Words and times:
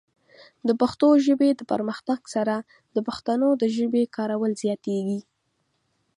د 0.67 0.69
پښتو 0.81 1.07
ژبې 1.25 1.49
د 1.55 1.61
پرمختګ 1.71 2.19
سره، 2.35 2.55
د 2.95 2.97
پښتنو 3.07 3.49
د 3.61 3.63
ژبې 3.77 4.03
کارول 4.15 4.51
زیاتېږي. 4.63 5.21